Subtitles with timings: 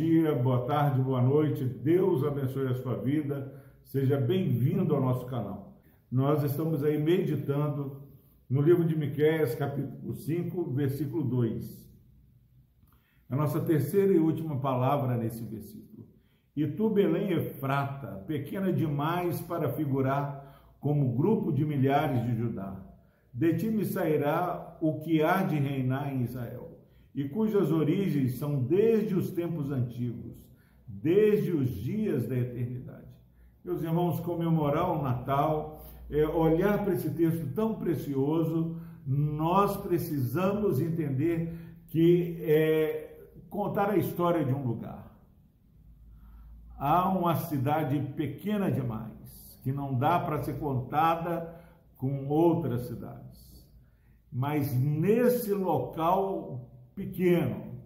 [0.00, 1.62] dia, boa tarde, boa noite.
[1.62, 3.52] Deus abençoe a sua vida.
[3.84, 5.78] Seja bem-vindo ao nosso canal.
[6.10, 8.00] Nós estamos aí meditando
[8.48, 11.86] no livro de Miqueias, capítulo 5, versículo 2.
[13.28, 16.08] A nossa terceira e última palavra nesse versículo.
[16.56, 22.74] E tu, Belém Efrata, pequena demais para figurar como grupo de milhares de Judá.
[23.34, 26.69] De ti me sairá o que há de reinar em Israel
[27.14, 30.32] e cujas origens são desde os tempos antigos,
[30.86, 33.08] desde os dias da eternidade.
[33.64, 41.54] Meus irmãos, comemorar o Natal, é, olhar para esse texto tão precioso, nós precisamos entender
[41.88, 45.10] que é contar a história de um lugar.
[46.78, 51.60] Há uma cidade pequena demais, que não dá para ser contada
[51.98, 53.68] com outras cidades.
[54.32, 56.69] Mas nesse local
[57.00, 57.80] pequeno.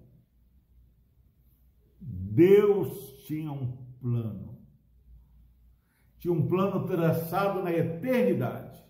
[2.01, 4.59] Deus tinha um plano.
[6.19, 8.83] Tinha um plano traçado na eternidade.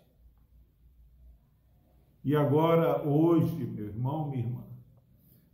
[2.25, 4.65] E agora, hoje, meu irmão, minha irmã,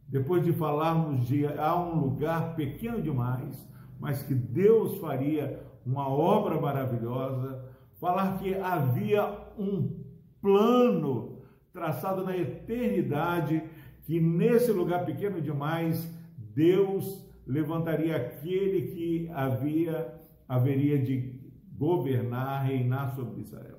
[0.06, 6.60] depois de falarmos de há um lugar pequeno demais, mas que Deus faria uma obra
[6.60, 7.64] maravilhosa,
[7.98, 10.00] falar que havia um
[10.40, 13.62] plano traçado na eternidade
[14.10, 21.40] que nesse lugar pequeno demais, Deus levantaria aquele que havia haveria de
[21.78, 23.78] governar, reinar sobre Israel.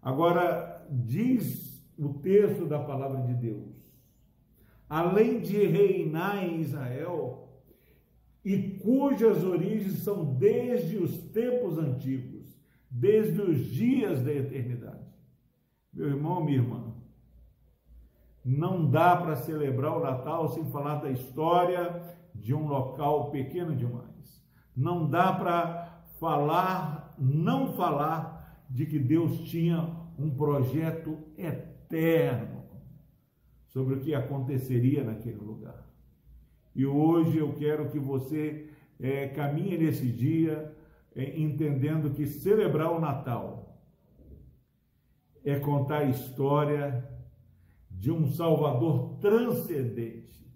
[0.00, 3.92] Agora diz o texto da palavra de Deus,
[4.88, 7.46] além de reinar em Israel,
[8.42, 12.58] e cujas origens são desde os tempos antigos,
[12.90, 15.04] desde os dias da eternidade.
[15.92, 16.89] Meu irmão, minha irmã,
[18.44, 22.02] não dá para celebrar o Natal sem falar da história
[22.34, 24.42] de um local pequeno demais.
[24.74, 32.64] Não dá para falar, não falar de que Deus tinha um projeto eterno
[33.66, 35.86] sobre o que aconteceria naquele lugar.
[36.74, 40.74] E hoje eu quero que você é, caminhe nesse dia
[41.14, 43.78] é, entendendo que celebrar o Natal
[45.44, 47.08] é contar a história
[47.90, 50.48] de um Salvador transcendente,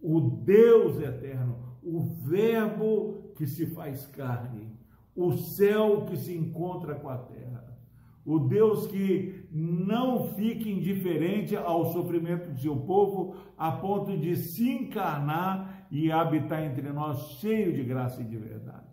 [0.00, 4.72] o Deus eterno, o Verbo que se faz carne,
[5.14, 7.76] o céu que se encontra com a terra,
[8.24, 14.70] o Deus que não fica indiferente ao sofrimento do seu povo a ponto de se
[14.70, 18.86] encarnar e habitar entre nós cheio de graça e de verdade.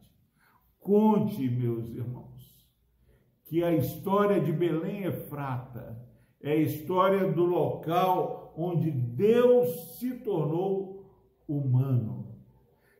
[0.79, 2.55] Conte, meus irmãos,
[3.45, 6.01] que a história de Belém é frata
[6.45, 11.03] é a história do local onde Deus se tornou
[11.47, 12.35] humano.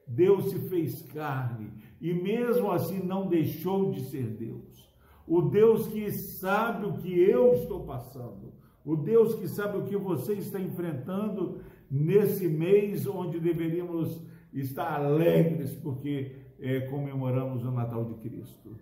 [0.08, 4.92] Deus se fez carne e mesmo assim não deixou de ser Deus.
[5.28, 8.52] O Deus que sabe o que eu estou passando,
[8.84, 15.76] o Deus que sabe o que você está enfrentando nesse mês onde deveríamos estar alegres
[15.76, 18.76] porque é, comemoramos o Natal de Cristo.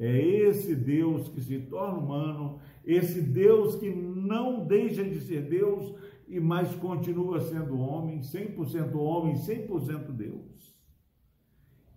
[0.00, 5.94] É esse Deus que se torna humano, esse Deus que não deixa de ser Deus
[6.26, 10.74] e mais continua sendo homem, 100% homem, 100% Deus.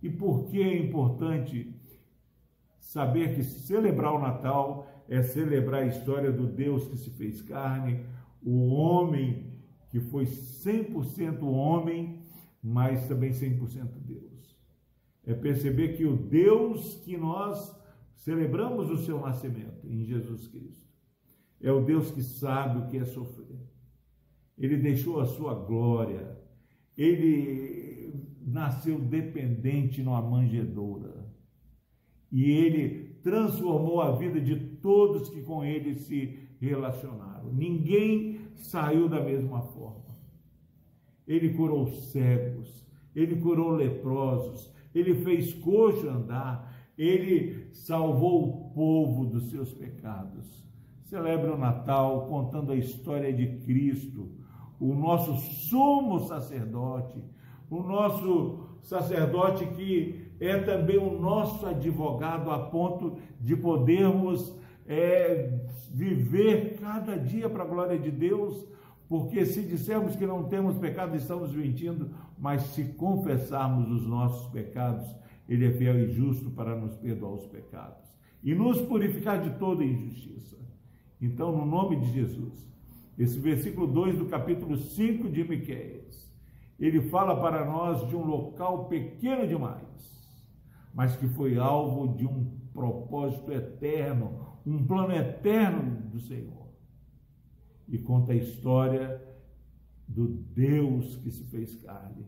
[0.02, 1.74] E por que é importante
[2.78, 8.04] saber que celebrar o Natal é celebrar a história do Deus que se fez carne,
[8.44, 9.54] o homem
[9.88, 12.20] que foi 100% homem,
[12.62, 14.58] mas também 100% Deus.
[15.26, 17.82] É perceber que o Deus que nós
[18.14, 20.88] Celebramos o seu nascimento em Jesus Cristo.
[21.60, 23.60] É o Deus que sabe o que é sofrer.
[24.56, 26.38] Ele deixou a sua glória.
[26.96, 31.26] Ele nasceu dependente numa manjedoura.
[32.30, 37.52] E ele transformou a vida de todos que com ele se relacionaram.
[37.52, 40.14] Ninguém saiu da mesma forma.
[41.26, 49.50] Ele curou cegos, ele curou leprosos, ele fez coxo andar, ele salvou o povo dos
[49.50, 50.64] seus pecados.
[51.04, 54.30] Celebre o Natal contando a história de Cristo,
[54.80, 57.22] o nosso sumo sacerdote,
[57.70, 64.54] o nosso sacerdote que é também o nosso advogado a ponto de podermos
[64.86, 65.58] é,
[65.92, 68.66] viver cada dia para a glória de Deus,
[69.08, 75.06] porque se dissermos que não temos pecado, estamos mentindo, mas se confessarmos os nossos pecados,
[75.48, 79.84] ele é fiel e justo para nos perdoar os pecados e nos purificar de toda
[79.84, 80.56] injustiça.
[81.20, 82.68] Então, no nome de Jesus,
[83.18, 86.30] esse versículo 2 do capítulo 5 de Miqueias,
[86.78, 90.28] ele fala para nós de um local pequeno demais,
[90.92, 96.68] mas que foi alvo de um propósito eterno, um plano eterno do Senhor.
[97.88, 99.22] E conta a história
[100.08, 102.26] do Deus que se fez carne,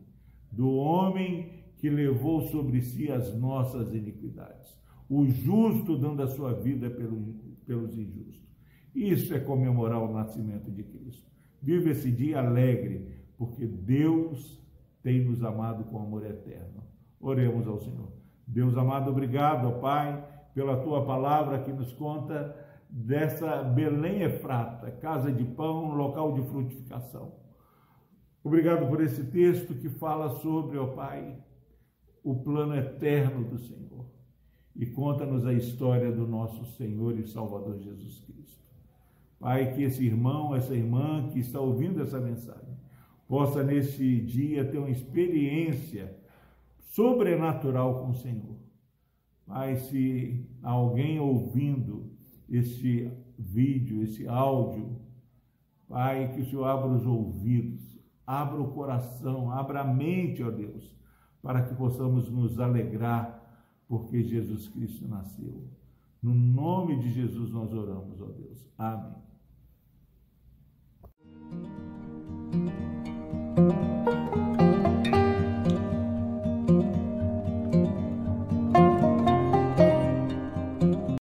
[0.51, 4.79] do homem que levou sobre si as nossas iniquidades,
[5.09, 8.47] o justo dando a sua vida pelos injustos.
[8.95, 11.31] Isso é comemorar o nascimento de Cristo.
[11.63, 14.63] Vive esse dia alegre, porque Deus
[15.03, 16.83] tem nos amado com amor eterno.
[17.21, 18.11] Oremos ao Senhor.
[18.47, 20.25] Deus amado, obrigado, Pai,
[20.55, 22.57] pela tua palavra que nos conta
[22.89, 27.35] dessa Belém Efrata, casa de pão, local de frutificação.
[28.43, 31.37] Obrigado por esse texto que fala sobre, ó Pai,
[32.27, 34.05] o plano eterno do Senhor
[34.75, 38.67] e conta-nos a história do nosso Senhor e Salvador Jesus Cristo.
[39.39, 42.77] Pai, que esse irmão, essa irmã que está ouvindo essa mensagem,
[43.29, 46.19] possa nesse dia ter uma experiência
[46.81, 48.57] sobrenatural com o Senhor.
[49.47, 52.11] Pai, se alguém ouvindo
[52.49, 53.09] esse
[53.39, 55.01] vídeo, esse áudio,
[55.89, 57.97] Pai, que o Senhor abra os ouvidos,
[58.27, 60.97] abra o coração, abra a mente, ó Deus,
[61.47, 63.41] para que possamos nos alegrar
[63.87, 65.63] porque Jesus Cristo nasceu.
[66.21, 68.67] No nome de Jesus nós oramos, ó Deus.
[68.77, 69.26] Amém.